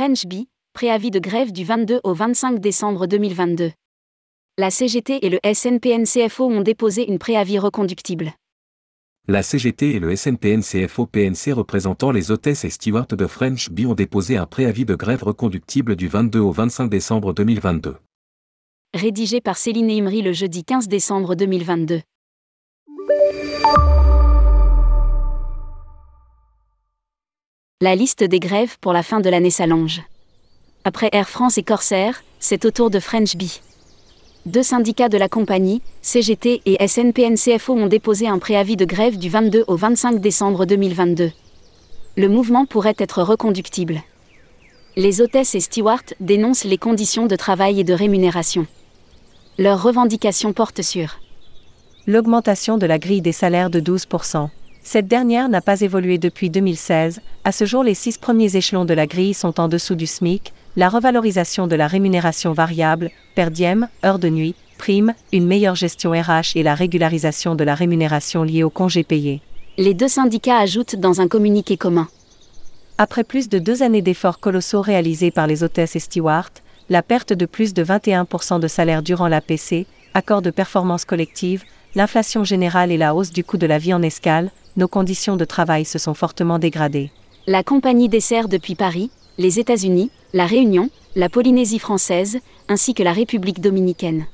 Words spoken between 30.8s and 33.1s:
Après Air France et Corsair, c'est au tour de